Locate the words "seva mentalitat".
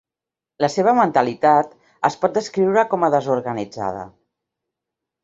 0.75-1.75